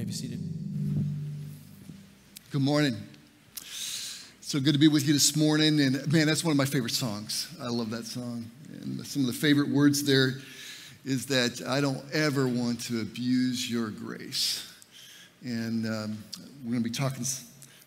[0.00, 0.40] may be seated.
[2.50, 2.96] Good morning.
[4.40, 5.78] So good to be with you this morning.
[5.78, 7.54] And man, that's one of my favorite songs.
[7.60, 8.50] I love that song.
[8.80, 10.36] And some of the favorite words there
[11.04, 14.66] is that I don't ever want to abuse your grace.
[15.44, 16.24] And um,
[16.64, 17.26] we're going to be talking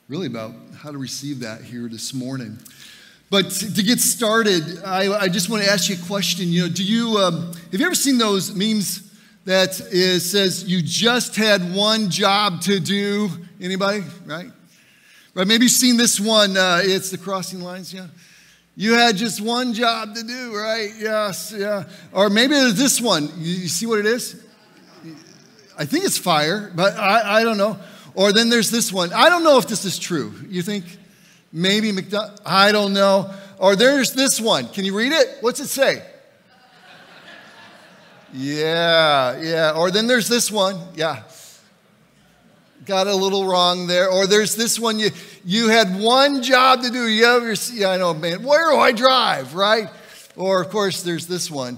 [0.07, 2.59] really about how to receive that here this morning.
[3.32, 6.50] But to get started, I, I just want to ask you a question.
[6.50, 9.12] You know, do you um, have you ever seen those memes
[9.46, 13.30] that is, says you just had one job to do?
[13.60, 14.04] Anybody?
[14.25, 14.52] Right?
[15.33, 15.47] Right?
[15.47, 16.56] Maybe you've seen this one.
[16.56, 17.93] Uh, it's the crossing lines.
[17.93, 18.07] Yeah.
[18.75, 20.89] You had just one job to do, right?
[20.97, 21.83] Yes, yeah.
[22.11, 23.29] Or maybe it's this one.
[23.38, 24.43] You, you see what it is?
[25.78, 27.78] I think it's fire, but I, I don't know.
[28.16, 29.11] Or then there's this one.
[29.11, 30.33] I don't know if this is true.
[30.47, 30.86] You think
[31.52, 32.39] maybe McDonald?
[32.45, 33.31] I don't know.
[33.59, 34.67] Or there's this one.
[34.69, 35.38] Can you read it?
[35.41, 36.03] What's it say?
[38.33, 39.73] Yeah, yeah.
[39.78, 40.80] Or then there's this one.
[40.95, 41.23] Yeah.
[42.86, 44.09] Got a little wrong there.
[44.09, 45.00] Or there's this one.
[45.00, 45.11] You,
[45.45, 47.08] you had one job to do.
[47.08, 49.88] You yeah, I know, man, where do I drive, right?
[50.35, 51.77] Or, of course, there's this one.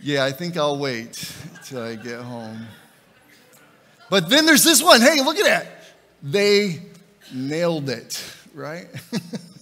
[0.00, 1.32] Yeah, I think I'll wait
[1.64, 2.66] till I get home.
[4.08, 5.00] But then there's this one.
[5.00, 5.66] Hey, look at that.
[6.22, 6.82] They
[7.34, 8.86] nailed it, right?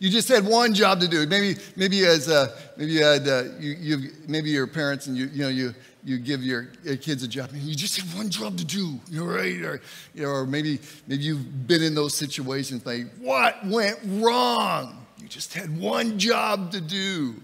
[0.00, 1.26] You just had one job to do.
[1.26, 5.26] Maybe, maybe as uh, maybe you had uh, you, you maybe your parents and you
[5.26, 7.50] you know you you give your, your kids a job.
[7.52, 8.98] You just have one job to do.
[9.10, 9.82] You're right, or
[10.14, 12.86] you know, or maybe maybe you've been in those situations.
[12.86, 15.06] Like what went wrong?
[15.18, 17.34] You just had one job to do.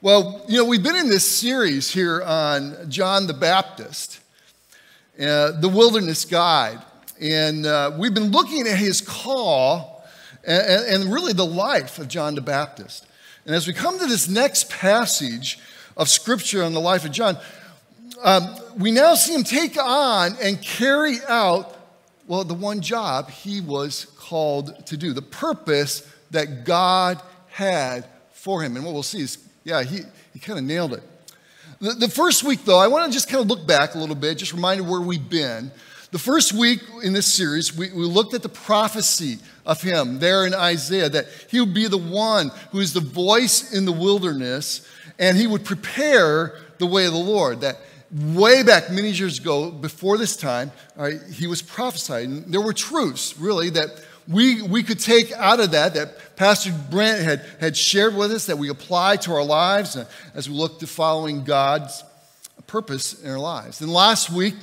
[0.00, 4.20] Well, you know, we've been in this series here on John the Baptist,
[5.20, 6.82] uh, the Wilderness Guide,
[7.20, 9.93] and uh, we've been looking at his call
[10.46, 13.06] and, and really the life of John the Baptist.
[13.46, 15.58] And as we come to this next passage
[15.96, 17.36] of Scripture on the life of John,
[18.22, 21.76] um, we now see him take on and carry out,
[22.26, 28.62] well, the one job he was called to do, the purpose that God had for
[28.62, 28.76] him.
[28.76, 30.00] And what we'll see is, yeah, he,
[30.32, 31.02] he kind of nailed it.
[31.80, 34.14] The, the first week, though, I want to just kind of look back a little
[34.14, 35.70] bit, just remind where we've been.
[36.14, 40.46] The first week in this series, we, we looked at the prophecy of him there
[40.46, 44.88] in Isaiah that he would be the one who is the voice in the wilderness
[45.18, 47.62] and he would prepare the way of the Lord.
[47.62, 47.80] That
[48.12, 50.70] way back many years ago, before this time,
[51.32, 52.28] he was prophesied.
[52.28, 56.72] And there were truths, really, that we, we could take out of that, that Pastor
[56.92, 60.54] Brent had, had shared with us, that we apply to our lives uh, as we
[60.54, 62.04] look to following God's
[62.68, 63.80] purpose in our lives.
[63.80, 64.54] And last week,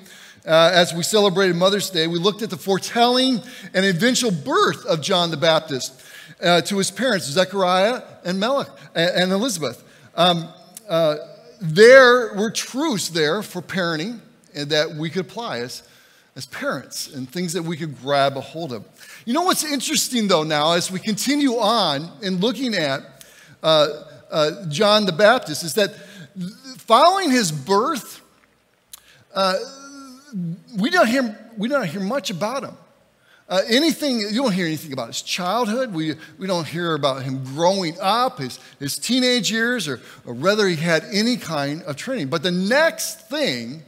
[0.46, 3.42] uh, as we celebrated Mother's Day, we looked at the foretelling
[3.74, 6.04] and eventual birth of John the Baptist
[6.42, 9.84] uh, to his parents, Zechariah and Melech and Elizabeth.
[10.16, 10.50] Um,
[10.90, 11.18] uh,
[11.62, 14.20] there were truths there for parenting
[14.56, 15.84] and that we could apply as,
[16.36, 18.84] as parents and things that we could grab a hold of.
[19.26, 23.02] You know what's interesting though now as we continue on in looking at
[23.62, 23.88] uh,
[24.32, 25.94] uh, John the Baptist is that
[26.78, 28.22] following his birth,
[29.36, 29.56] uh,
[30.78, 32.78] we don't hear, we don't hear much about him.
[33.50, 35.94] Uh, anything, you don't hear anything about his childhood.
[35.94, 40.68] We, we don't hear about him growing up, his, his teenage years, or, or whether
[40.70, 42.30] he had any kind of training.
[42.30, 43.84] But the next thing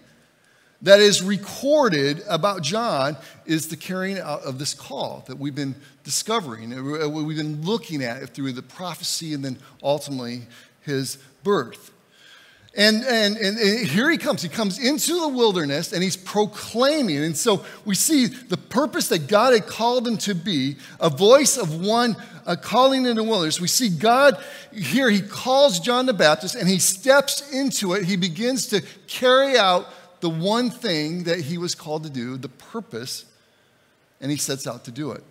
[0.82, 3.16] that is recorded about John
[3.46, 8.04] is the carrying out of this call that we've been discovering, uh, we've been looking
[8.04, 10.42] at through the prophecy and then ultimately
[10.82, 11.93] his birth.
[12.76, 14.42] And, and, and, here he comes.
[14.42, 17.24] He comes into the wilderness and he's proclaiming.
[17.24, 21.56] And so we see the purpose that God had called him to be a voice
[21.58, 22.16] of one
[22.48, 23.62] uh, calling in the wilderness.
[23.62, 28.06] We see God here, he calls John the Baptist and he steps into it.
[28.06, 29.88] He begins to carry out
[30.22, 33.26] the one thing that he was called to do, the purpose,
[34.20, 35.24] and he sets out to do it.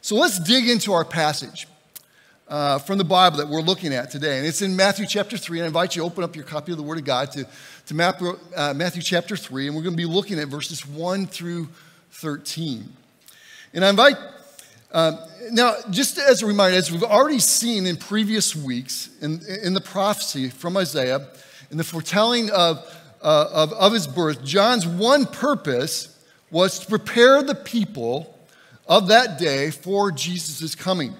[0.00, 1.68] So let's dig into our passage
[2.48, 4.38] uh, from the Bible that we're looking at today.
[4.38, 5.58] And it's in Matthew chapter 3.
[5.58, 7.46] And I invite you to open up your copy of the Word of God to,
[7.86, 9.66] to Matthew, uh, Matthew chapter 3.
[9.66, 11.68] And we're going to be looking at verses 1 through
[12.12, 12.88] 13.
[13.74, 14.16] And I invite,
[14.92, 15.18] um,
[15.50, 19.80] now, just as a reminder, as we've already seen in previous weeks in, in the
[19.80, 21.26] prophecy from Isaiah,
[21.70, 22.78] in the foretelling of,
[23.22, 26.16] uh, of, of his birth, John's one purpose
[26.50, 28.38] was to prepare the people
[28.86, 31.12] of that day for Jesus' coming.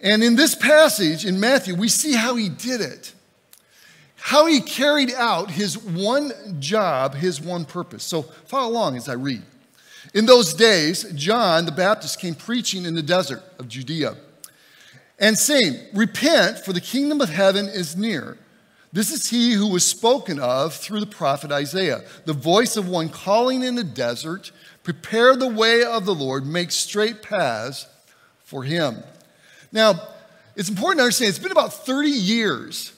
[0.00, 3.12] And in this passage in Matthew, we see how he did it,
[4.16, 8.04] how he carried out his one job, his one purpose.
[8.04, 9.42] So follow along as I read.
[10.12, 14.16] In those days, John the Baptist came preaching in the desert of Judea
[15.18, 18.36] and saying, Repent, for the kingdom of heaven is near.
[18.92, 23.08] This is he who was spoken of through the prophet Isaiah, the voice of one
[23.08, 24.52] calling in the desert,
[24.84, 27.86] prepare the way of the Lord, make straight paths
[28.44, 29.02] for him.
[29.74, 30.00] Now,
[30.54, 32.92] it's important to understand it's been about 30 years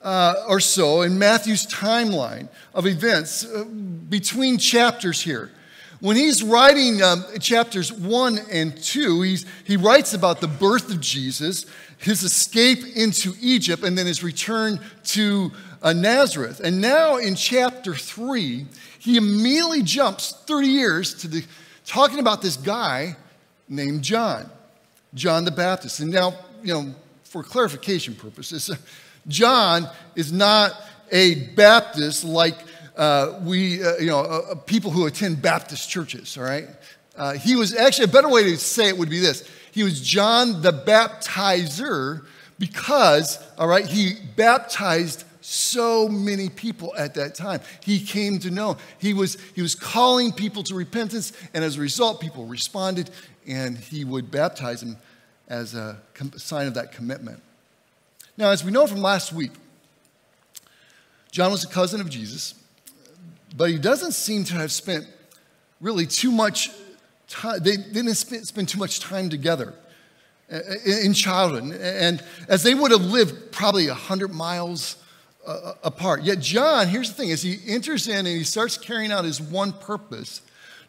[0.00, 5.52] uh, or so in Matthew's timeline of events uh, between chapters here.
[6.00, 11.00] When he's writing um, chapters one and two, he's, he writes about the birth of
[11.00, 11.66] Jesus,
[11.98, 16.60] his escape into Egypt, and then his return to uh, Nazareth.
[16.60, 18.64] And now in chapter three,
[18.98, 21.44] he immediately jumps 30 years to the,
[21.84, 23.16] talking about this guy
[23.68, 24.50] named John,
[25.14, 26.00] John the Baptist.
[26.00, 26.94] And now, you know,
[27.24, 28.70] for clarification purposes,
[29.28, 30.72] John is not
[31.10, 32.56] a Baptist like
[32.96, 36.68] uh, we, uh, you know, uh, uh, people who attend Baptist churches, all right?
[37.16, 40.00] Uh, he was actually, a better way to say it would be this he was
[40.00, 42.24] John the baptizer
[42.60, 47.60] because, all right, he baptized so many people at that time.
[47.82, 48.78] He came to know.
[48.98, 53.10] He was, he was calling people to repentance, and as a result, people responded,
[53.46, 54.96] and he would baptize them
[55.46, 55.98] as a
[56.36, 57.42] sign of that commitment.
[58.38, 59.50] Now, as we know from last week,
[61.30, 62.54] John was a cousin of Jesus,
[63.54, 65.06] but he doesn't seem to have spent
[65.78, 66.70] really too much
[67.28, 69.74] time, they didn't spend too much time together
[70.50, 71.64] uh, in childhood.
[71.64, 74.96] And as they would have lived probably 100 miles
[75.46, 76.22] uh, apart.
[76.22, 79.40] Yet, John, here's the thing as he enters in and he starts carrying out his
[79.40, 80.40] one purpose,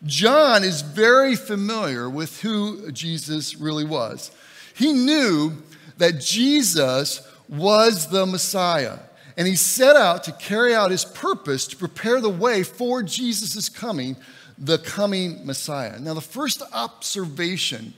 [0.06, 4.32] John is very familiar with who Jesus really was.
[4.76, 5.54] He knew
[5.98, 9.00] that Jesus was the Messiah.
[9.38, 13.68] And he set out to carry out his purpose to prepare the way for Jesus'
[13.68, 14.16] coming,
[14.58, 16.00] the coming Messiah.
[16.00, 17.94] Now, the first observation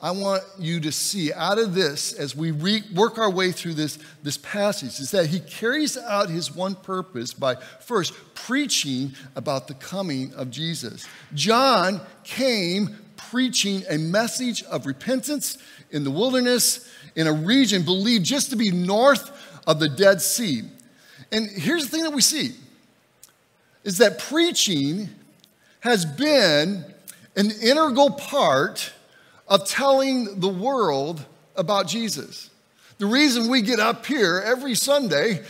[0.00, 3.74] I want you to see out of this as we re- work our way through
[3.74, 9.68] this, this passage is that he carries out his one purpose by first preaching about
[9.68, 11.06] the coming of Jesus.
[11.32, 15.56] John came preaching a message of repentance
[15.90, 19.30] in the wilderness in a region believed just to be north
[19.66, 20.62] of the Dead Sea.
[21.32, 22.52] And here's the thing that we see
[23.82, 25.08] is that preaching
[25.80, 26.84] has been
[27.36, 28.92] an integral part
[29.48, 31.24] of telling the world
[31.56, 32.50] about Jesus.
[32.98, 35.42] The reason we get up here every Sunday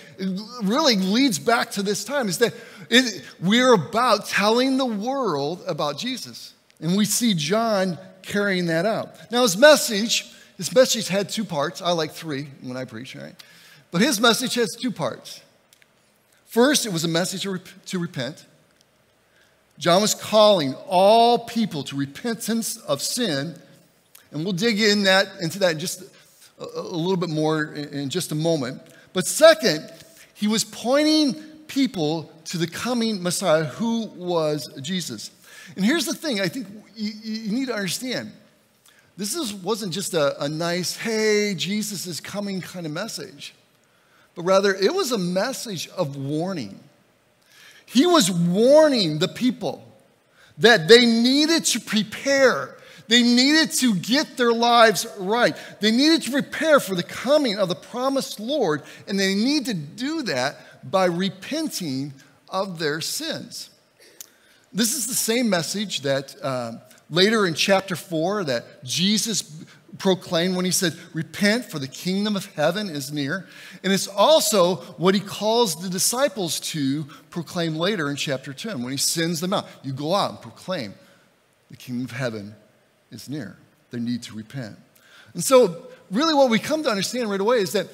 [0.63, 2.53] really leads back to this time is that
[2.91, 6.55] it, we're about telling the world about Jesus.
[6.81, 9.31] And we see John carrying that out.
[9.31, 11.83] Now, his message his message had two parts.
[11.83, 13.35] I like three when I preach, right?
[13.91, 15.43] But his message has two parts.
[16.47, 18.47] First, it was a message to, rep- to repent.
[19.79, 23.61] John was calling all people to repentance of sin,
[24.31, 26.03] and we'll dig in that, into that just
[26.59, 28.81] a, a little bit more in, in just a moment.
[29.13, 29.91] But second,
[30.35, 31.35] he was pointing
[31.67, 35.31] people to the coming Messiah who was Jesus.
[35.75, 38.33] And here's the thing I think you, you need to understand
[39.17, 43.55] this is, wasn't just a, a nice, hey, Jesus is coming kind of message,
[44.35, 46.79] but rather it was a message of warning.
[47.87, 49.87] He was warning the people
[50.59, 52.76] that they needed to prepare.
[53.09, 55.57] They needed to get their lives right.
[55.81, 59.75] They needed to prepare for the coming of the promised Lord, and they need to
[59.75, 62.13] do that by repenting
[62.49, 63.71] of their sins.
[64.73, 66.73] This is the same message that uh,
[67.09, 69.43] Later in chapter 4, that Jesus
[69.99, 73.47] proclaimed when he said, Repent, for the kingdom of heaven is near.
[73.85, 78.91] And it's also what he calls the disciples to proclaim later in chapter 10 when
[78.91, 79.67] he sends them out.
[79.85, 80.95] You go out and proclaim,
[81.71, 82.57] The kingdom of heaven
[83.11, 83.57] is near.
[83.91, 84.77] They need to repent.
[85.35, 87.89] And so, really, what we come to understand right away is that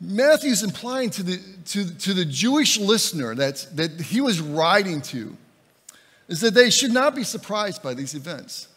[0.00, 5.36] Matthew's implying to the, to, to the Jewish listener that, that he was writing to
[6.28, 8.68] is that they should not be surprised by these events.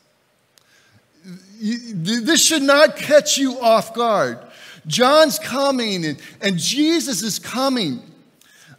[1.60, 4.39] This should not catch you off guard.
[4.88, 8.01] John's coming and, and Jesus is coming.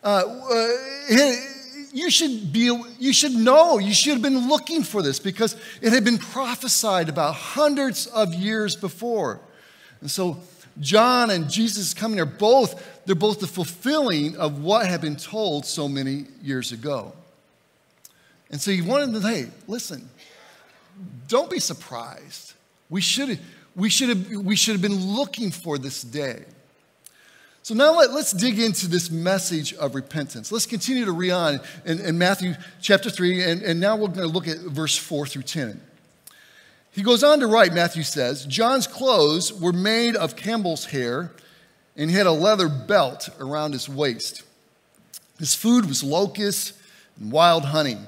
[0.03, 0.69] Uh, uh,
[1.93, 5.93] you should be you should know you should have been looking for this because it
[5.93, 9.41] had been prophesied about hundreds of years before
[10.01, 10.39] and so
[10.81, 15.67] john and jesus coming are both they're both the fulfilling of what had been told
[15.67, 17.13] so many years ago
[18.53, 20.09] and so he wanted to, hey, listen,
[21.27, 22.53] don't be surprised.
[22.91, 23.41] We should,
[23.75, 26.45] we should, have, we should have been looking for this day.
[27.65, 30.51] So now let, us dig into this message of repentance.
[30.51, 34.27] Let's continue to read on in, in Matthew chapter 3, and, and now we're going
[34.27, 35.81] to look at verse 4 through 10.
[36.91, 41.31] He goes on to write, Matthew says, John's clothes were made of camel's hair,
[41.97, 44.43] and he had a leather belt around his waist.
[45.39, 46.73] His food was locusts
[47.21, 47.99] and wild honey.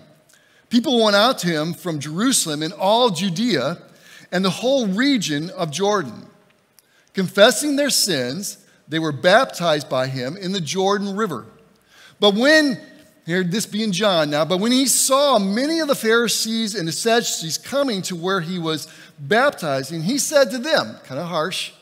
[0.68, 3.78] People went out to him from Jerusalem and all Judea
[4.32, 6.26] and the whole region of Jordan.
[7.12, 11.46] Confessing their sins, they were baptized by him in the Jordan River.
[12.20, 12.80] But when,
[13.26, 16.92] here this being John now, but when he saw many of the Pharisees and the
[16.92, 18.88] Sadducees coming to where he was
[19.18, 21.72] baptizing, he said to them, kind of harsh,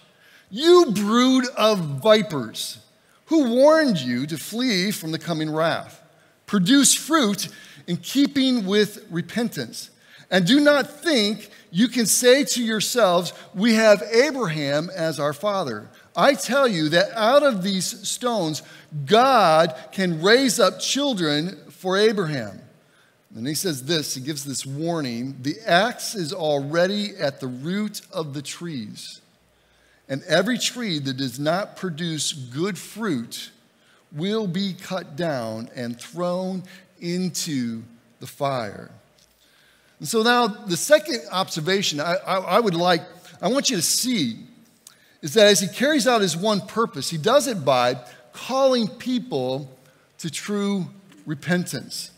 [0.51, 2.79] You brood of vipers,
[3.27, 6.01] who warned you to flee from the coming wrath?
[6.47, 7.49] Produce fruit
[7.87, 9.91] in keeping with repentance.
[10.31, 15.89] And do not think you can say to yourselves, We have Abraham as our father.
[16.17, 18.63] I tell you that out of these stones,
[19.07, 22.61] God can raise up children for Abraham.
[23.35, 28.03] And he says this, he gives this warning the axe is already at the root
[28.13, 29.21] of the trees.
[30.09, 33.51] And every tree that does not produce good fruit
[34.15, 36.65] will be cut down and thrown
[37.01, 37.83] into
[38.21, 38.91] the fire.
[39.99, 43.03] And so now the second observation I, I, I would like,
[43.41, 44.41] I want you to see
[45.23, 47.97] is that as he carries out his one purpose, he does it by
[48.33, 49.71] calling people
[50.19, 50.87] to true
[51.25, 52.11] repentance.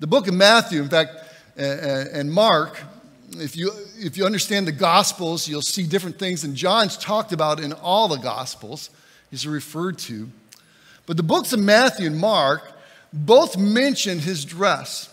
[0.00, 1.12] The book of Matthew, in fact,
[1.56, 2.82] and Mark,
[3.36, 7.60] if you, if you understand the Gospels, you'll see different things, and John's talked about
[7.60, 8.90] in all the Gospels,
[9.30, 10.28] he's referred to.
[11.06, 12.72] But the books of Matthew and Mark
[13.12, 15.08] both mention his dress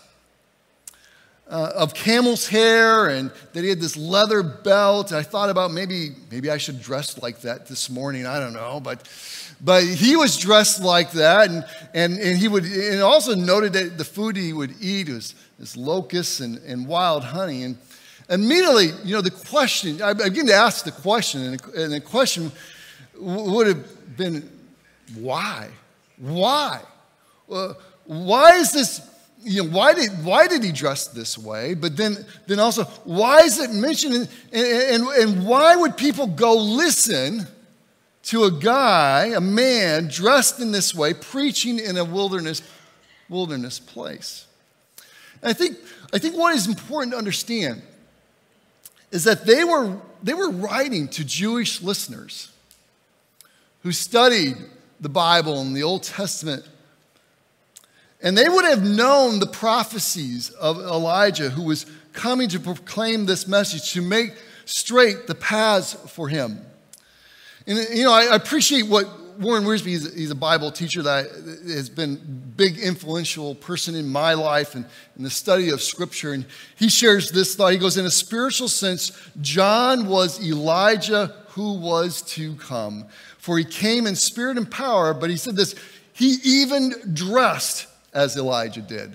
[1.52, 5.12] uh, of camel's hair and that he had this leather belt.
[5.12, 8.24] I thought about maybe, maybe I should dress like that this morning.
[8.26, 8.80] I don't know.
[8.80, 9.06] But,
[9.60, 11.50] but he was dressed like that.
[11.50, 15.34] And, and, and he would, and also noted that the food he would eat was,
[15.58, 17.64] was locusts and, and wild honey.
[17.64, 17.76] And
[18.30, 21.42] immediately, you know, the question, I begin to ask the question,
[21.76, 22.50] and the, question
[23.18, 24.48] would have been,
[25.16, 25.68] why?
[26.16, 26.80] Why?
[27.50, 27.74] Uh,
[28.06, 29.11] why is this
[29.44, 31.74] you know, why did, why did he dress this way?
[31.74, 34.14] But then, then also, why is it mentioned?
[34.14, 37.46] And, and, and why would people go listen
[38.24, 42.62] to a guy, a man dressed in this way, preaching in a wilderness,
[43.28, 44.46] wilderness place?
[45.42, 45.76] And I think,
[46.12, 47.82] I think what is important to understand
[49.10, 52.50] is that they were, they were writing to Jewish listeners
[53.82, 54.56] who studied
[55.00, 56.64] the Bible and the Old Testament
[58.22, 63.48] and they would have known the prophecies of Elijah, who was coming to proclaim this
[63.48, 66.60] message, to make straight the paths for him.
[67.66, 69.06] And, you know, I appreciate what
[69.38, 71.26] Warren Wiersbe, he's, a Bible teacher that
[71.66, 74.84] has been big influential person in my life and
[75.16, 76.32] in the study of Scripture.
[76.32, 76.44] And
[76.76, 77.72] he shares this thought.
[77.72, 83.06] He goes, in a spiritual sense, John was Elijah who was to come.
[83.38, 85.74] For he came in spirit and power, but he said this,
[86.12, 89.12] he even dressed as Elijah did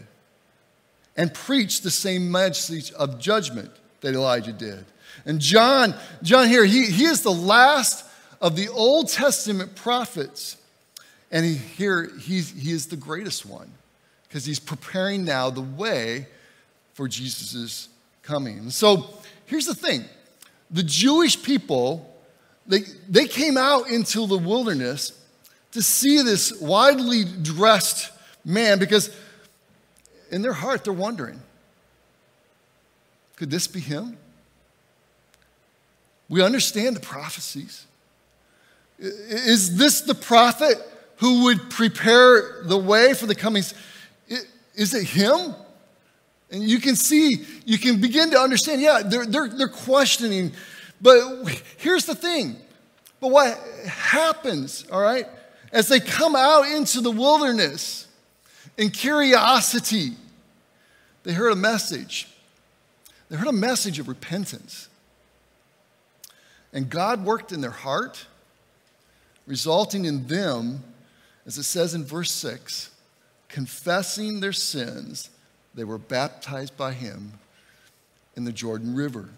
[1.15, 4.85] and preached the same message of judgment that Elijah did.
[5.25, 8.05] And John, John here, he, he is the last
[8.39, 10.57] of the Old Testament prophets.
[11.31, 13.69] And he, here, he, he is the greatest one
[14.27, 16.27] because he's preparing now the way
[16.93, 17.89] for Jesus'
[18.21, 18.69] coming.
[18.69, 19.09] So
[19.45, 20.05] here's the thing
[20.69, 22.13] the Jewish people,
[22.67, 25.13] they, they came out into the wilderness
[25.71, 28.11] to see this widely dressed
[28.47, 29.15] man because
[30.31, 31.39] in their heart they're wondering
[33.35, 34.17] could this be him?
[36.27, 37.85] We understand the prophecies.
[38.99, 40.75] Is this the prophet
[41.17, 43.63] who would prepare the way for the coming?
[44.73, 45.55] Is it him?
[46.49, 50.51] And you can see, you can begin to understand, yeah, they're, they're, they're questioning.
[50.99, 52.55] But here's the thing.
[53.19, 55.27] But what happens, all right,
[55.71, 58.06] as they come out into the wilderness,
[58.77, 60.11] in curiosity,
[61.23, 62.27] they heard a message.
[63.29, 64.87] They heard a message of repentance.
[66.71, 68.27] And God worked in their heart,
[69.47, 70.83] resulting in them,
[71.45, 72.91] as it says in verse 6,
[73.49, 75.29] confessing their sins,
[75.73, 77.33] they were baptized by him
[78.35, 79.29] in the Jordan River.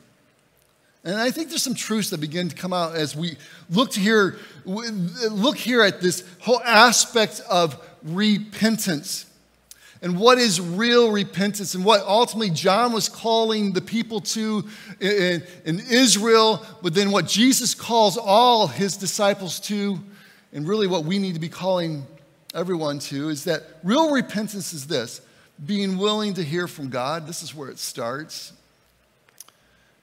[1.04, 3.38] And I think there's some truths that begin to come out as we
[3.70, 9.26] look here, look here at this whole aspect of repentance
[10.02, 14.66] and what is real repentance and what ultimately John was calling the people to
[15.02, 20.00] in, in, Israel, but then what Jesus calls all his disciples to,
[20.54, 22.06] and really what we need to be calling
[22.56, 25.22] everyone to, is that real repentance is this
[25.66, 27.28] being willing to hear from God.
[27.28, 28.54] This is where it starts.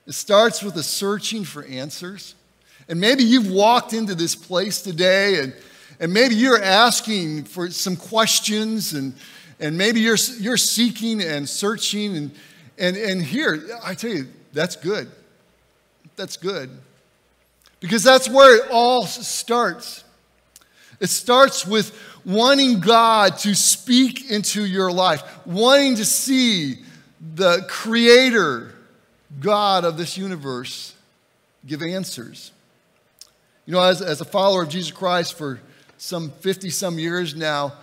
[0.06, 2.34] It starts with a searching for answers.
[2.86, 5.54] And maybe you've walked into this place today and,
[5.98, 9.14] and maybe you're asking for some questions and,
[9.58, 12.16] and maybe you're, you're seeking and searching.
[12.16, 12.30] And,
[12.78, 15.10] and, and here, I tell you, that's good.
[16.16, 16.70] That's good.
[17.80, 20.04] Because that's where it all starts.
[21.00, 26.78] It starts with wanting God to speak into your life, wanting to see
[27.34, 28.74] the creator,
[29.40, 30.94] God of this universe,
[31.66, 32.52] give answers.
[33.66, 35.60] You know, as, as a follower of Jesus Christ for
[35.98, 37.74] some 50 some years now,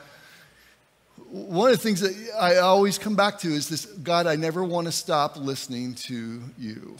[1.33, 4.63] one of the things that I always come back to is this God, I never
[4.63, 6.97] want to stop listening to you.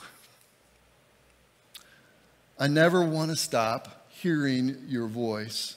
[2.59, 5.75] I never want to stop hearing your voice.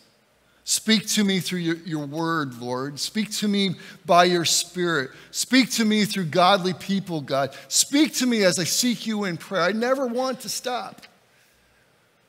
[0.64, 2.98] Speak to me through your, your word, Lord.
[2.98, 3.74] Speak to me
[4.06, 5.10] by your spirit.
[5.32, 7.54] Speak to me through godly people, God.
[7.68, 9.62] Speak to me as I seek you in prayer.
[9.62, 11.02] I never want to stop.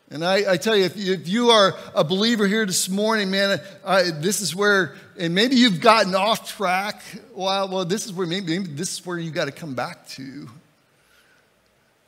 [0.09, 3.59] And I, I tell you, if, if, you are a believer here this morning, man,
[3.85, 7.01] I, this is where, and maybe you've gotten off track.
[7.33, 10.07] Well, well, this is where maybe, maybe this is where you got to come back
[10.09, 10.47] to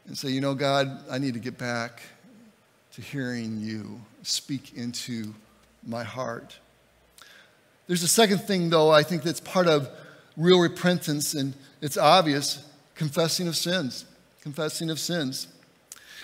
[0.08, 2.02] and say, you know, God, I need to get back
[2.94, 5.34] to hearing you speak into
[5.86, 6.58] my heart.
[7.88, 9.90] There's a second thing, though, I think that's part of
[10.38, 12.66] real repentance, and it's obvious
[12.96, 14.06] confessing of sins.
[14.42, 15.48] Confessing of sins.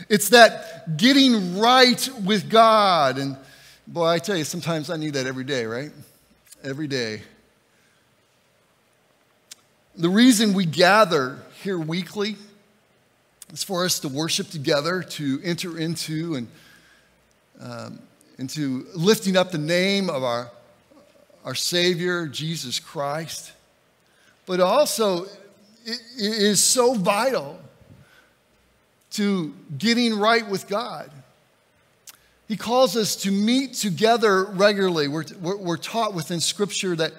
[0.09, 3.17] It's that getting right with God.
[3.17, 3.37] And
[3.87, 5.91] boy, I tell you, sometimes I need that every day, right?
[6.63, 7.21] Every day.
[9.95, 12.35] The reason we gather here weekly
[13.53, 16.47] is for us to worship together, to enter into and
[17.61, 17.99] um,
[18.37, 20.51] into lifting up the name of our,
[21.45, 23.53] our Savior, Jesus Christ.
[24.45, 25.23] But also,
[25.85, 27.59] it, it is so vital
[29.15, 31.09] to getting right with God.
[32.47, 35.07] He calls us to meet together regularly.
[35.07, 37.13] We're, we're, we're, taught within Scripture that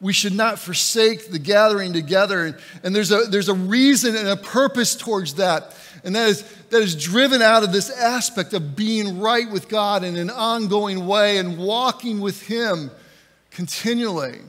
[0.00, 2.46] we should not forsake the gathering together.
[2.46, 5.76] And, and there's, a, there's a reason and a purpose towards that.
[6.02, 10.02] And that is, that is driven out of this aspect of being right with God
[10.02, 12.90] in an ongoing way and walking with Him
[13.52, 14.40] continually.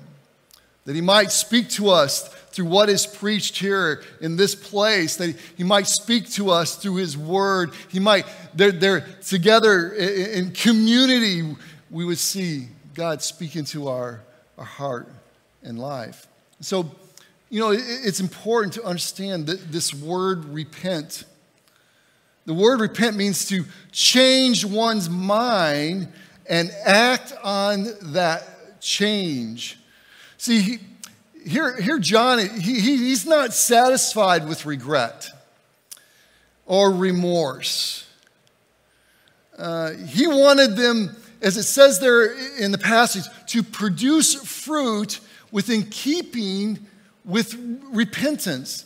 [0.86, 5.36] That He might speak to us through what is preached here in this place, that
[5.58, 7.72] He might speak to us through His Word.
[7.90, 11.56] He might, they're, they're together in community,
[11.92, 14.22] we would see God speak into our,
[14.58, 15.08] our heart
[15.62, 16.28] and life.
[16.62, 16.90] So,
[17.50, 21.26] you know, it's important to understand that this word repent
[22.46, 26.12] the word repent means to change one's mind
[26.46, 29.80] and act on that change.
[30.38, 30.80] See,
[31.46, 35.30] here, here John, he, he, he's not satisfied with regret
[36.66, 38.08] or remorse.
[39.58, 45.20] Uh, he wanted them, as it says there in the passage, to produce fruit
[45.52, 46.80] within keeping
[47.26, 47.56] with
[47.92, 48.86] repentance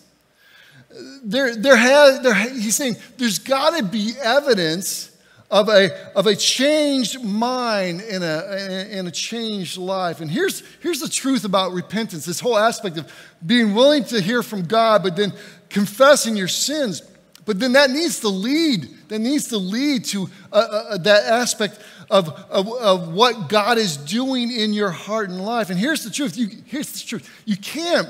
[1.24, 5.12] there, there has, there, he's saying there's got to be evidence
[5.50, 10.20] of a, of a changed mind and a, and a changed life.
[10.20, 13.12] And here's, here's the truth about repentance this whole aspect of
[13.46, 15.34] being willing to hear from God, but then
[15.70, 17.02] confessing your sins.
[17.46, 21.24] But then that needs to lead, that needs to lead to uh, uh, uh, that
[21.24, 21.80] aspect
[22.10, 25.70] of, of, of what God is doing in your heart and life.
[25.70, 28.10] And here's the truth you, here's the truth you can't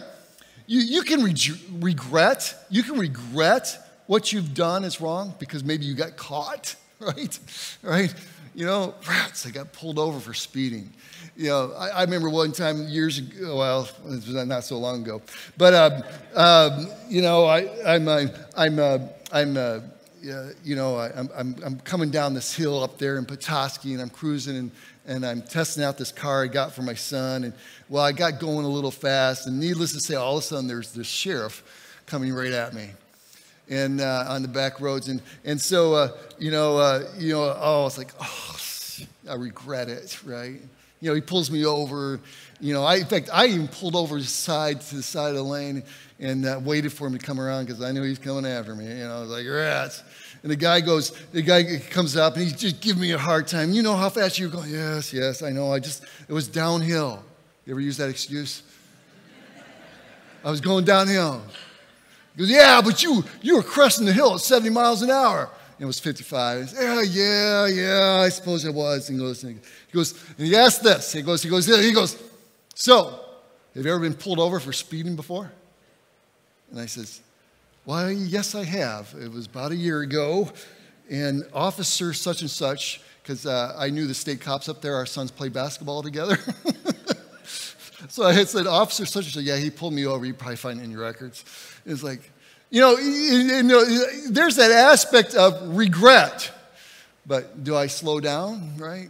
[0.67, 1.33] you, you can re-
[1.79, 7.39] regret, you can regret what you've done is wrong because maybe you got caught, right?
[7.83, 8.13] Right?
[8.55, 10.91] You know, rats, I got pulled over for speeding.
[11.35, 15.03] You know, I, I remember one time years ago, well, it was not so long
[15.03, 15.21] ago,
[15.57, 16.03] but, um,
[16.35, 18.97] um, you know, I, I'm, uh, I'm, uh,
[19.31, 19.79] I'm, uh,
[20.63, 24.01] you know, I, am I'm, I'm coming down this hill up there in Petoskey and
[24.01, 24.71] I'm cruising and,
[25.05, 27.43] and I'm testing out this car I got for my son.
[27.43, 27.53] And
[27.87, 29.45] well, I got going a little fast.
[29.45, 31.63] And needless to say, all of a sudden there's this sheriff
[32.07, 32.89] coming right at me
[33.69, 35.07] and uh, on the back roads.
[35.07, 38.59] And, and so, uh, you know, uh, you know, oh, it's like, oh,
[39.29, 40.59] I regret it, right?
[41.01, 42.19] You know, he pulls me over.
[42.59, 45.43] You know, I, in fact, I even pulled over side to the side of the
[45.43, 45.83] lane
[46.19, 48.73] and uh, waited for him to come around because I knew he was coming after
[48.73, 48.87] me.
[48.87, 50.03] You know, I was like, rats.
[50.41, 53.47] And the guy goes, the guy comes up and he's just giving me a hard
[53.47, 53.71] time.
[53.73, 54.71] You know how fast you're going?
[54.71, 55.71] Yes, yes, I know.
[55.71, 57.23] I just, it was downhill.
[57.65, 58.63] You ever use that excuse?
[60.43, 61.41] I was going downhill.
[62.37, 65.49] He goes, yeah, but you, you were cresting the hill at 70 miles an hour.
[65.77, 66.69] And it was 55.
[66.69, 69.09] Said, yeah, yeah, yeah, I suppose it was.
[69.09, 71.11] And he goes, and he goes, and he asked this.
[71.11, 72.21] He goes, he goes, he goes,
[72.75, 73.19] so,
[73.73, 75.51] have you ever been pulled over for speeding before?
[76.69, 77.21] And I says,
[77.87, 79.15] well, yes, I have.
[79.19, 80.51] It was about a year ago.
[81.09, 85.07] and officer such and such, because uh, I knew the state cops up there, our
[85.07, 86.37] sons play basketball together.
[88.09, 90.23] so I had said, Officer such and such, yeah, he pulled me over.
[90.23, 91.43] You probably find it in your records.
[91.87, 92.31] It's like,
[92.69, 93.83] you know, you know,
[94.29, 96.51] there's that aspect of regret.
[97.25, 99.09] But do I slow down, right?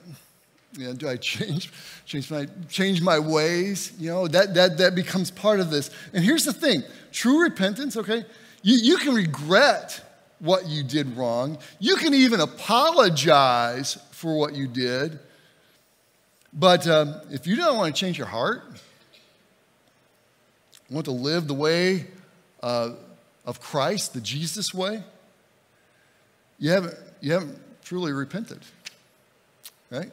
[0.77, 1.71] Know, do I change,
[2.05, 3.93] change, my, change my ways?
[3.97, 5.89] You know, that, that, that becomes part of this.
[6.13, 8.25] And here's the thing true repentance, okay?
[8.61, 10.01] You, you can regret
[10.39, 11.57] what you did wrong.
[11.79, 15.19] You can even apologize for what you did.
[16.53, 18.61] But um, if you don't want to change your heart,
[20.91, 22.07] want to live the way
[22.61, 22.91] uh,
[23.45, 25.03] of Christ, the Jesus way,
[26.59, 28.59] you haven't, you haven't truly repented,
[29.89, 30.11] right?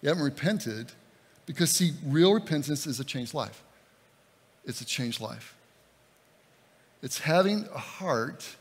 [0.00, 0.92] You haven't repented
[1.46, 3.62] because, see, real repentance is a changed life.
[4.64, 5.54] It's a changed life.
[7.02, 8.56] It's having a heart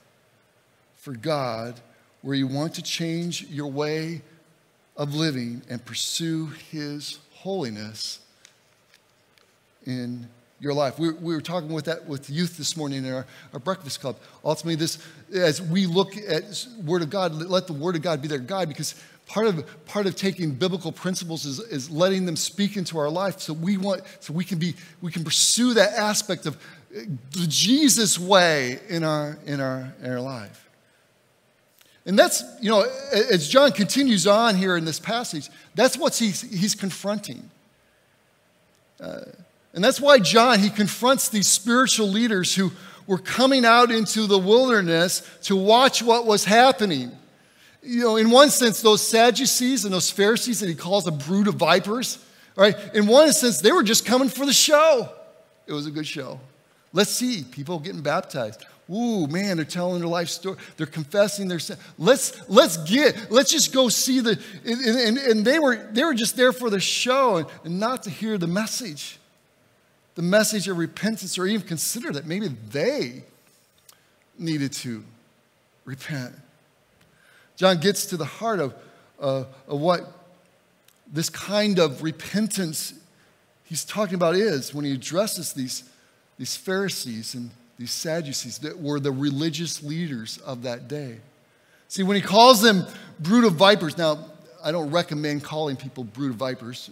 [0.96, 1.80] for God
[2.22, 4.22] where you want to change your way
[4.98, 8.20] of living and pursue His holiness
[9.86, 10.28] in
[10.60, 11.00] your life.
[11.00, 14.18] We, we were talking with that with youth this morning in our, our breakfast club.
[14.44, 14.98] Ultimately, this
[15.34, 18.68] as we look at Word of God, let the Word of God be their guide
[18.68, 18.96] because
[19.28, 23.40] part of part of taking biblical principles is, is letting them speak into our life.
[23.40, 26.58] So we want so we can be we can pursue that aspect of
[26.92, 30.66] the Jesus way in our in our in our life.
[32.06, 36.42] And that's, you know, as John continues on here in this passage, that's what he's,
[36.42, 37.48] he's confronting.
[39.00, 39.26] Uh,
[39.74, 42.72] and that's why John, he confronts these spiritual leaders who
[43.06, 47.12] were coming out into the wilderness to watch what was happening.
[47.82, 51.48] You know, in one sense, those Sadducees and those Pharisees that he calls a brood
[51.48, 52.24] of vipers,
[52.56, 52.76] right?
[52.94, 55.10] In one sense, they were just coming for the show.
[55.66, 56.40] It was a good show.
[56.92, 58.66] Let's see people getting baptized.
[58.92, 60.58] Ooh, man, they're telling their life story.
[60.76, 61.78] They're confessing their sin.
[62.00, 66.16] Let's let's get let's just go see the and, and, and they were they were
[66.16, 69.19] just there for the show and, and not to hear the message
[70.20, 73.24] the message of repentance or even consider that maybe they
[74.38, 75.02] needed to
[75.86, 76.36] repent.
[77.56, 78.74] John gets to the heart of,
[79.22, 80.12] uh, of what
[81.10, 82.94] this kind of repentance
[83.64, 85.86] he's talking about is when he addresses these,
[86.38, 91.20] these Pharisees and these Sadducees that were the religious leaders of that day.
[91.88, 92.86] See, when he calls them
[93.22, 94.26] brood of vipers, now
[94.62, 96.90] I don't recommend calling people brood of vipers,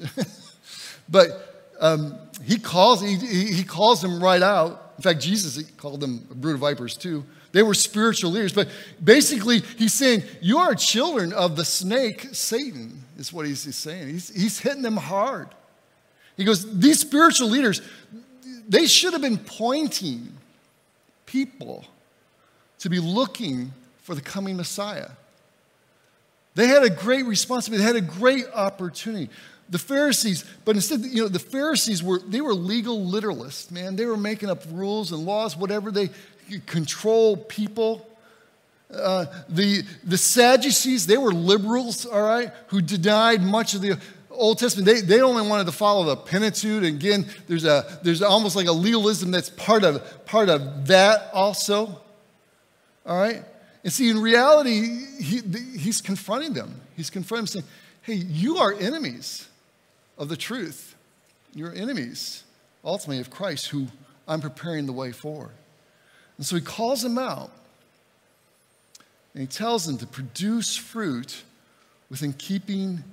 [1.10, 4.94] but um, he, calls, he, he calls them right out.
[4.98, 7.24] In fact, Jesus called them a brood of vipers too.
[7.52, 8.54] They were spiritual leaders.
[8.54, 8.70] But
[9.04, 14.08] basically, he's saying, You are children of the snake, Satan, is what he's, he's saying.
[14.10, 15.50] He's, he's hitting them hard.
[16.36, 17.82] He goes, These spiritual leaders,
[18.68, 20.34] they should have been pointing
[21.26, 21.86] people
[22.80, 25.10] to be looking for the coming Messiah.
[26.56, 29.30] They had a great responsibility, they had a great opportunity
[29.70, 33.96] the Pharisees, but instead, you know, the Pharisees were, they were legal literalists, man.
[33.96, 36.10] They were making up rules and laws, whatever they
[36.66, 38.08] control people.
[38.94, 44.00] Uh, the, the Sadducees, they were liberals, all right, who denied much of the
[44.32, 44.86] Old Testament.
[44.86, 46.84] They, they only wanted to follow the Pentateuch.
[46.84, 51.30] And again, there's, a, there's almost like a legalism that's part of, part of that
[51.34, 52.00] also,
[53.06, 53.44] all right?
[53.84, 55.42] And see, in reality, he,
[55.78, 56.80] he's confronting them.
[56.96, 57.66] He's confronting them saying,
[58.04, 59.48] hey, you are enemies
[60.18, 60.96] of the truth.
[61.54, 62.44] You're enemies,
[62.84, 63.88] ultimately, of Christ, who
[64.28, 65.52] I'm preparing the way for.
[66.38, 67.52] And so he calls them out
[69.34, 71.44] and he tells them to produce fruit
[72.10, 73.04] within keeping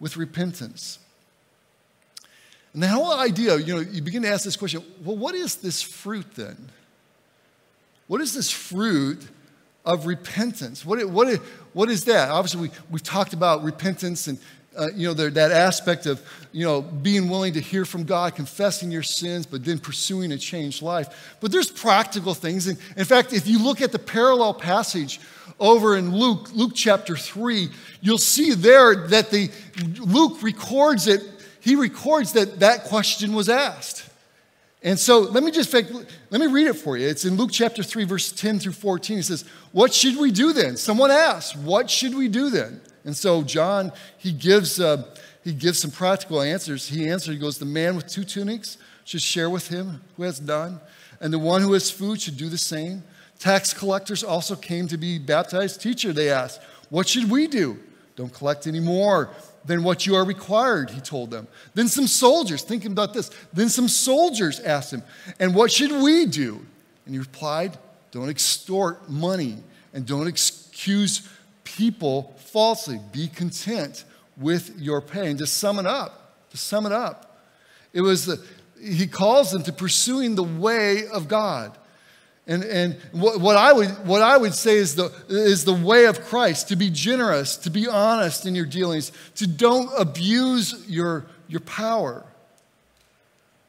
[0.00, 0.98] with repentance.
[2.74, 5.56] And the whole idea, you know, you begin to ask this question well, what is
[5.56, 6.70] this fruit then?
[8.06, 9.26] What is this fruit
[9.84, 10.84] of repentance?
[10.84, 11.36] What, what,
[11.72, 12.30] what is that?
[12.30, 14.38] Obviously, we, we've talked about repentance and
[14.78, 18.90] uh, you know, that aspect of, you know, being willing to hear from God, confessing
[18.90, 21.36] your sins, but then pursuing a changed life.
[21.40, 22.66] But there's practical things.
[22.66, 25.20] And in fact, if you look at the parallel passage
[25.58, 27.68] over in Luke, Luke chapter 3,
[28.00, 29.50] you'll see there that the
[29.98, 31.22] Luke records it,
[31.60, 34.08] he records that that question was asked.
[34.82, 37.08] And so let me just let me read it for you.
[37.08, 39.16] It's in Luke chapter 3, verse 10 through 14.
[39.16, 40.76] He says, What should we do then?
[40.76, 42.80] Someone asked, What should we do then?
[43.08, 45.02] And so John, he gives, uh,
[45.42, 46.88] he gives some practical answers.
[46.88, 50.42] He answered, he goes, The man with two tunics should share with him who has
[50.42, 50.78] none,
[51.18, 53.02] and the one who has food should do the same.
[53.38, 55.80] Tax collectors also came to be baptized.
[55.80, 57.78] Teacher, they asked, What should we do?
[58.14, 59.30] Don't collect any more
[59.64, 61.48] than what you are required, he told them.
[61.72, 65.02] Then some soldiers, thinking about this, then some soldiers asked him,
[65.40, 66.60] And what should we do?
[67.06, 67.78] And he replied,
[68.10, 69.62] Don't extort money
[69.94, 71.26] and don't accuse
[71.76, 73.00] people falsely.
[73.12, 74.04] Be content
[74.36, 75.36] with your pain.
[75.38, 77.40] To sum it up, to sum it up,
[77.92, 78.42] it was the,
[78.82, 81.76] he calls them to pursuing the way of God.
[82.46, 86.06] And, and what, what, I would, what I would say is the, is the way
[86.06, 91.26] of Christ to be generous, to be honest in your dealings, to don't abuse your,
[91.46, 92.24] your power.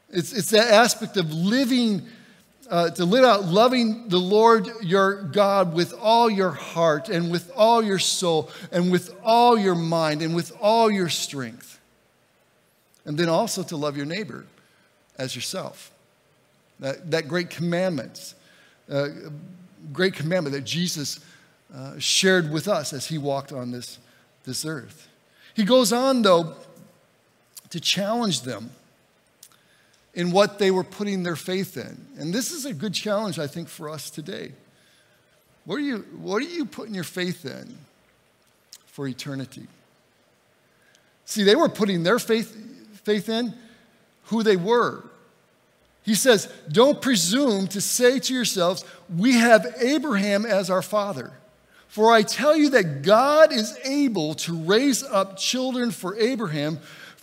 [0.08, 2.06] It's, it's that aspect of living,
[2.70, 7.50] uh, to live out loving the Lord your God with all your heart and with
[7.56, 11.80] all your soul and with all your mind and with all your strength.
[13.04, 14.46] And then also to love your neighbor
[15.18, 15.90] as yourself.
[16.78, 18.34] That, that great commandment,
[18.90, 19.08] uh,
[19.92, 21.20] great commandment that Jesus
[21.74, 23.98] uh, shared with us as he walked on this,
[24.44, 25.08] this earth.
[25.54, 26.54] He goes on, though,
[27.70, 28.70] to challenge them
[30.14, 32.06] in what they were putting their faith in.
[32.18, 34.52] And this is a good challenge, I think, for us today.
[35.64, 37.76] What are you, what are you putting your faith in
[38.86, 39.66] for eternity?
[41.24, 42.56] See, they were putting their faith,
[43.04, 43.54] faith in
[44.24, 45.04] who they were.
[46.02, 48.84] He says, Don't presume to say to yourselves,
[49.16, 51.32] We have Abraham as our father.
[51.86, 56.78] For I tell you that God is able to raise up children for Abraham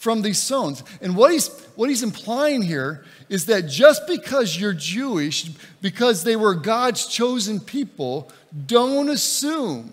[0.07, 0.85] from these stones.
[1.01, 5.49] And what he's, what he's implying here is that just because you're Jewish,
[5.81, 8.31] because they were God's chosen people,
[8.67, 9.91] don't assume,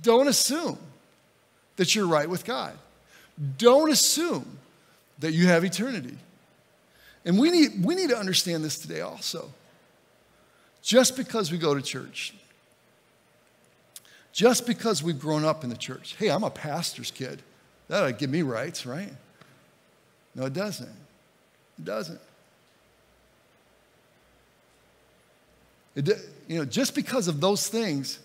[0.00, 0.78] don't assume
[1.74, 2.78] that you're right with God.
[3.56, 4.46] Don't assume
[5.18, 6.16] that you have eternity.
[7.24, 9.50] And we need, we need to understand this today also.
[10.80, 12.34] Just because we go to church,
[14.32, 17.42] just because we've grown up in the church, hey, I'm a pastor's kid.
[17.88, 19.12] That would give me rights, right?
[20.34, 20.88] No, it doesn't.
[21.78, 22.20] It doesn't.
[25.96, 26.08] It,
[26.46, 28.20] you know, just because of those things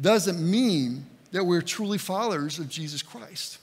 [0.00, 3.58] doesn't mean that we're truly followers of Jesus Christ.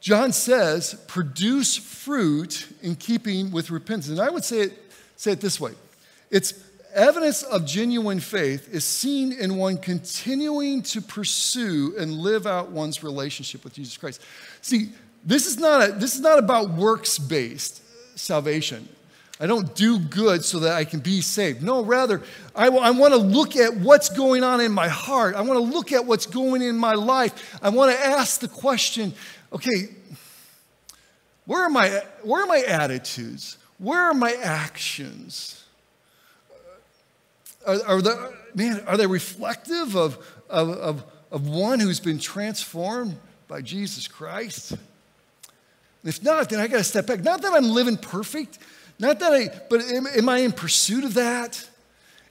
[0.00, 4.10] John says, produce fruit in keeping with repentance.
[4.10, 5.72] And I would say it, say it this way
[6.30, 6.52] it's
[6.94, 13.02] evidence of genuine faith is seen in one continuing to pursue and live out one's
[13.02, 14.22] relationship with Jesus Christ.
[14.62, 14.90] See,
[15.24, 17.82] this is not, a, this is not about works based
[18.18, 18.88] salvation.
[19.40, 21.62] I don't do good so that I can be saved.
[21.62, 22.22] No, rather,
[22.54, 25.34] I, w- I want to look at what's going on in my heart.
[25.34, 27.58] I want to look at what's going in my life.
[27.60, 29.12] I want to ask the question
[29.52, 29.88] okay,
[31.46, 31.88] where are my,
[32.22, 33.58] where are my attitudes?
[33.78, 35.63] Where are my actions?
[37.66, 38.14] Are, are, they,
[38.54, 43.16] man, are they reflective of, of, of, of one who's been transformed
[43.48, 44.76] by Jesus Christ?
[46.04, 47.22] If not, then I got to step back.
[47.22, 48.58] Not that I'm living perfect,
[48.98, 51.68] not that I, but am, am I in pursuit of that?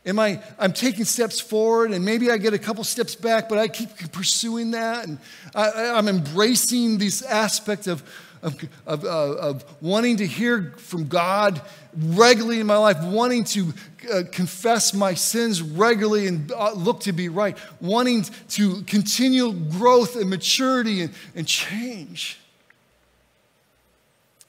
[0.06, 3.58] Am I, I'm taking steps forward and maybe I get a couple steps back, but
[3.58, 5.18] I keep pursuing that and
[5.56, 8.04] I, I'm embracing this aspect of,
[8.44, 11.62] of, of, uh, of, wanting to hear from God
[11.96, 13.74] regularly in my life, wanting to
[14.14, 20.16] uh, confess my sins regularly and uh, look to be right, wanting to continue growth
[20.16, 22.38] and maturity and, and change.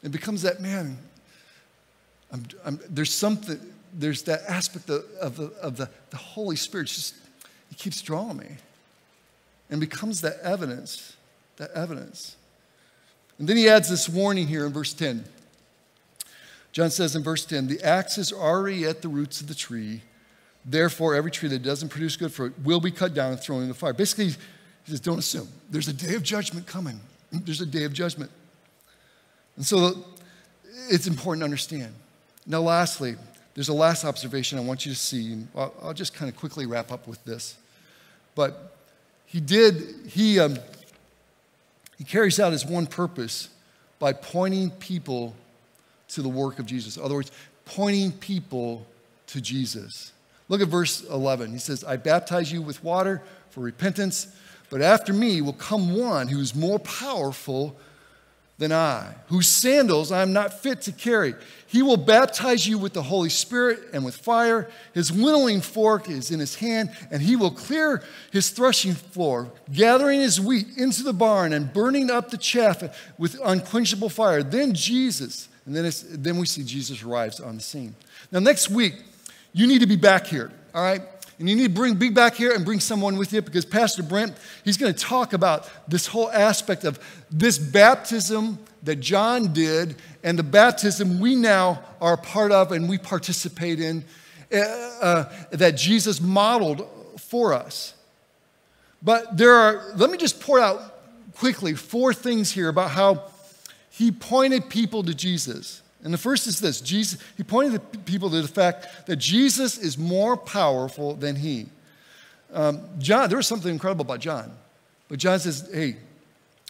[0.02, 0.98] It becomes that man.
[2.32, 3.58] I'm, I'm, there's something
[3.96, 6.88] there's that aspect of, of, the, of the, the Holy Spirit.
[6.88, 7.14] Just,
[7.68, 8.48] he keeps drawing me
[9.70, 11.16] and becomes that evidence,
[11.56, 12.36] that evidence.
[13.38, 15.24] And then he adds this warning here in verse 10.
[16.72, 20.02] John says in verse 10, the axe is already at the roots of the tree.
[20.64, 23.68] Therefore, every tree that doesn't produce good fruit will be cut down and thrown in
[23.68, 23.92] the fire.
[23.92, 24.36] Basically, he
[24.86, 25.48] says, don't assume.
[25.70, 26.98] There's a day of judgment coming.
[27.30, 28.30] There's a day of judgment.
[29.56, 30.04] And so
[30.90, 31.94] it's important to understand.
[32.46, 33.16] Now, lastly,
[33.54, 35.44] there's a last observation I want you to see.
[35.54, 37.56] I'll, I'll just kind of quickly wrap up with this.
[38.34, 38.76] But
[39.26, 40.58] he did, he, um,
[41.96, 43.48] he carries out his one purpose
[43.98, 45.34] by pointing people
[46.08, 46.96] to the work of Jesus.
[46.96, 47.32] In other words,
[47.64, 48.86] pointing people
[49.28, 50.12] to Jesus.
[50.48, 51.52] Look at verse 11.
[51.52, 54.26] He says, I baptize you with water for repentance,
[54.70, 57.76] but after me will come one who is more powerful
[58.56, 61.34] than I, whose sandals I am not fit to carry.
[61.66, 64.70] He will baptize you with the Holy Spirit and with fire.
[64.92, 70.20] His winnowing fork is in his hand, and he will clear his threshing floor, gathering
[70.20, 72.82] his wheat into the barn and burning up the chaff
[73.18, 74.44] with unquenchable fire.
[74.44, 77.96] Then Jesus, and then, then we see Jesus arrives on the scene.
[78.30, 78.94] Now, next week,
[79.52, 81.02] you need to be back here, all right?
[81.38, 84.02] And you need to bring, be back here and bring someone with you because Pastor
[84.02, 86.98] Brent, he's going to talk about this whole aspect of
[87.30, 92.88] this baptism that John did and the baptism we now are a part of and
[92.88, 94.04] we participate in
[94.52, 97.94] uh, uh, that Jesus modeled for us.
[99.02, 103.30] But there are, let me just pour out quickly four things here about how
[103.90, 105.82] he pointed people to Jesus.
[106.04, 109.78] And the first is this Jesus, he pointed to people to the fact that Jesus
[109.78, 111.66] is more powerful than he.
[112.52, 114.52] Um, John, there was something incredible about John.
[115.08, 115.96] But John says, hey,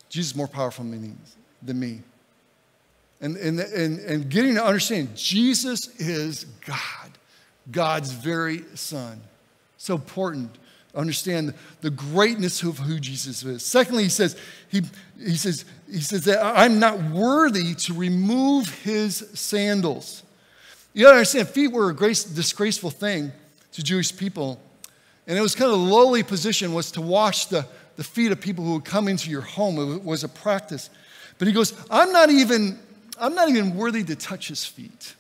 [0.09, 1.13] Jesus is more powerful than me.
[1.63, 2.01] Than me.
[3.21, 7.11] And, and, and, and getting to understand Jesus is God,
[7.71, 9.21] God's very Son.
[9.77, 10.57] So important
[10.95, 13.65] understand the greatness of who Jesus is.
[13.65, 14.37] Secondly, he says,
[14.69, 14.83] he,
[15.19, 20.23] he says, he says that I'm not worthy to remove his sandals.
[20.93, 23.33] You gotta understand, feet were a grace, disgraceful thing
[23.73, 24.61] to Jewish people.
[25.27, 28.41] And it was kind of a lowly position was to wash the, the feet of
[28.41, 29.97] people who would come into your home.
[29.97, 30.91] It was a practice.
[31.39, 32.79] But he goes, I'm not even,
[33.19, 35.15] I'm not even worthy to touch his feet.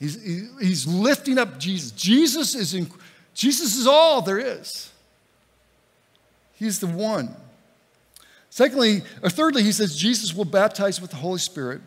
[0.00, 0.20] He's,
[0.60, 1.92] he's lifting up Jesus.
[1.92, 2.90] Jesus is, in,
[3.34, 4.92] Jesus is all there is.
[6.54, 7.34] He's the one.
[8.50, 11.80] Secondly, or thirdly, he says Jesus will baptize with the Holy Spirit.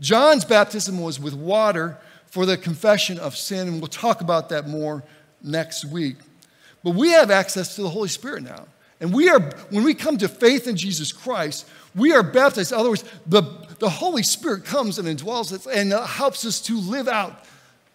[0.00, 4.68] John's baptism was with water for the confession of sin, and we'll talk about that
[4.68, 5.04] more
[5.42, 6.16] next week.
[6.82, 8.66] But we have access to the Holy Spirit now.
[9.00, 12.72] And we are, when we come to faith in Jesus Christ, we are baptized.
[12.72, 13.42] In other words, the,
[13.78, 17.44] the Holy Spirit comes and indwells us and helps us to live out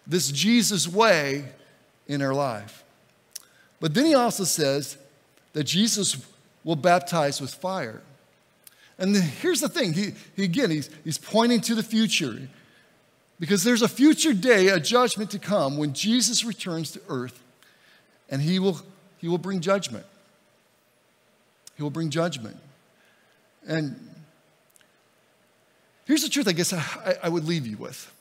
[0.05, 1.45] this Jesus way
[2.07, 2.80] in our life.
[3.81, 4.95] But then he also says
[5.51, 6.25] that Jesus
[6.63, 8.01] will baptize with fire.
[8.97, 12.47] And here's the thing he, he, again, he's, he's pointing to the future
[13.39, 17.41] because there's a future day, a judgment to come when Jesus returns to earth
[18.29, 18.79] and he will,
[19.17, 20.05] he will bring judgment.
[21.75, 22.57] He will bring judgment.
[23.67, 23.99] And
[26.05, 28.13] here's the truth I guess I, I would leave you with.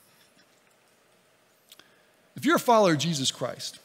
[2.35, 3.79] If you're a follower of Jesus Christ,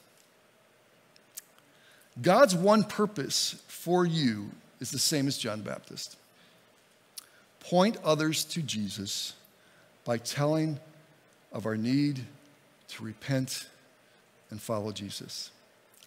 [2.21, 4.49] God's one purpose for you
[4.79, 6.17] is the same as John the Baptist
[7.69, 9.33] point others to Jesus
[10.03, 10.79] by telling
[11.51, 12.23] of our need
[12.89, 13.67] to repent
[14.51, 15.49] and follow Jesus.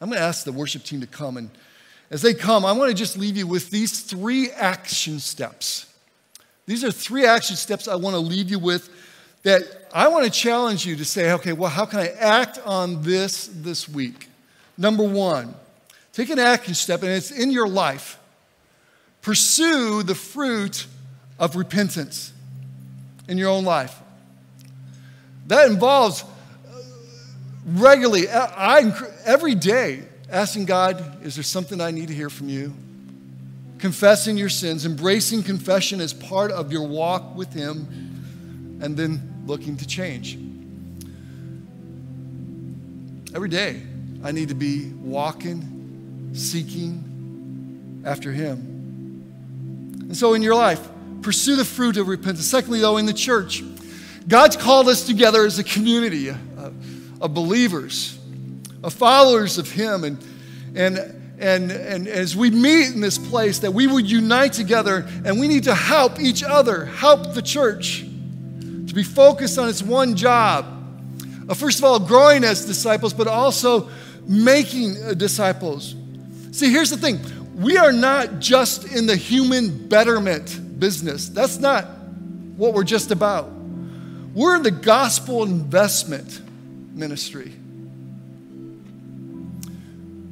[0.00, 1.50] I'm going to ask the worship team to come, and
[2.10, 5.92] as they come, I want to just leave you with these three action steps.
[6.66, 8.88] These are three action steps I want to leave you with
[9.42, 13.02] that I want to challenge you to say, okay, well, how can I act on
[13.02, 14.28] this this week?
[14.76, 15.54] Number one,
[16.12, 18.18] Take an action step, and it's in your life.
[19.22, 20.86] Pursue the fruit
[21.38, 22.32] of repentance
[23.28, 23.94] in your own life.
[25.46, 26.80] That involves uh,
[27.66, 28.92] regularly, I,
[29.24, 32.74] every day, asking God, is there something I need to hear from you?
[33.78, 39.76] Confessing your sins, embracing confession as part of your walk with Him, and then looking
[39.76, 40.36] to change.
[43.34, 43.82] Every day,
[44.24, 45.77] I need to be walking
[46.32, 48.56] seeking after Him.
[50.00, 50.86] And so in your life,
[51.22, 52.46] pursue the fruit of repentance.
[52.46, 53.62] Secondly, though, in the church,
[54.26, 58.18] God's called us together as a community of, of believers,
[58.82, 60.04] of followers of Him.
[60.04, 60.18] And,
[60.74, 60.98] and,
[61.38, 65.48] and, and as we meet in this place, that we would unite together and we
[65.48, 70.66] need to help each other, help the church to be focused on its one job.
[71.48, 73.88] Uh, first of all, growing as disciples, but also
[74.26, 75.94] making uh, disciples.
[76.58, 77.20] See, here's the thing
[77.54, 81.84] we are not just in the human betterment business, that's not
[82.56, 83.48] what we're just about.
[84.34, 86.40] We're in the gospel investment
[86.92, 87.52] ministry.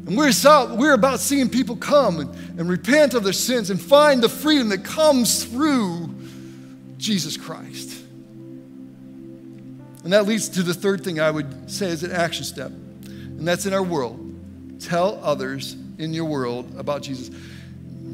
[0.07, 3.81] And we're, about, we're about seeing people come and, and repent of their sins and
[3.81, 6.13] find the freedom that comes through
[6.99, 8.03] Jesus Christ.
[10.03, 13.47] And that leads to the third thing I would say is an action step, and
[13.47, 14.81] that's in our world.
[14.81, 17.31] Tell others in your world about Jesus.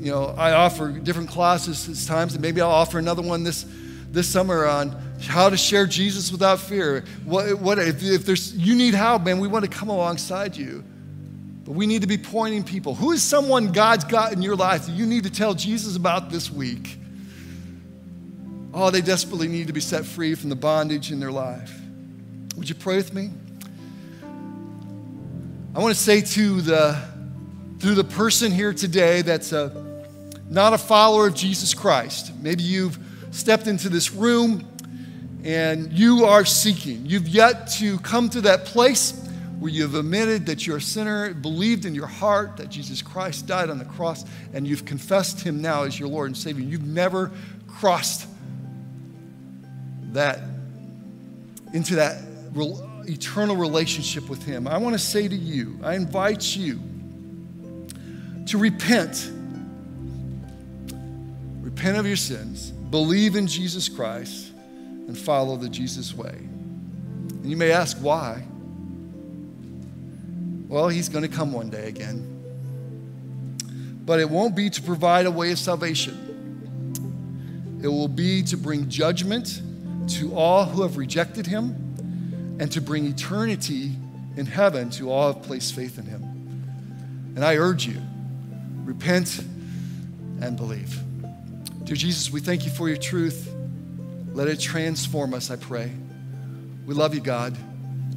[0.00, 3.64] You know, I offer different classes at times, and maybe I'll offer another one this,
[4.10, 4.90] this summer on
[5.22, 7.04] how to share Jesus without fear.
[7.24, 10.84] What, what, if, if there's, you need help, man, we want to come alongside you.
[11.64, 12.96] But we need to be pointing people.
[12.96, 16.30] Who is someone God's got in your life that you need to tell Jesus about
[16.30, 16.98] this week?
[18.74, 21.78] Oh, they desperately need to be set free from the bondage in their life.
[22.56, 23.30] Would you pray with me?
[25.74, 27.11] I want to say to the
[27.82, 29.72] through the person here today that's a,
[30.48, 32.32] not a follower of Jesus Christ.
[32.40, 32.96] Maybe you've
[33.32, 34.64] stepped into this room
[35.42, 37.04] and you are seeking.
[37.04, 39.28] You've yet to come to that place
[39.58, 43.68] where you've admitted that you're a sinner, believed in your heart that Jesus Christ died
[43.68, 44.24] on the cross,
[44.54, 46.64] and you've confessed him now as your Lord and Savior.
[46.64, 47.32] You've never
[47.66, 48.28] crossed
[50.12, 50.38] that
[51.74, 52.22] into that
[53.08, 54.68] eternal relationship with him.
[54.68, 56.80] I want to say to you, I invite you
[58.46, 59.30] to repent.
[61.60, 64.52] Repent of your sins, believe in Jesus Christ,
[65.06, 66.34] and follow the Jesus way.
[66.34, 68.44] And you may ask why.
[70.68, 72.28] Well, he's going to come one day again.
[74.04, 76.18] But it won't be to provide a way of salvation.
[77.82, 79.62] It will be to bring judgment
[80.08, 83.92] to all who have rejected him and to bring eternity
[84.36, 86.22] in heaven to all who have placed faith in him.
[87.34, 88.00] And I urge you,
[88.84, 89.44] repent
[90.40, 90.98] and believe.
[91.84, 93.52] Dear Jesus, we thank you for your truth.
[94.32, 95.92] Let it transform us, I pray.
[96.86, 97.56] We love you, God.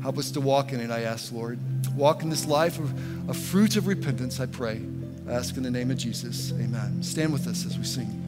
[0.01, 1.59] Help us to walk in it, I ask, Lord.
[1.95, 4.81] Walk in this life of a fruit of repentance, I pray.
[5.27, 6.51] I ask in the name of Jesus.
[6.53, 7.01] Amen.
[7.01, 8.24] Stand with us as we sing.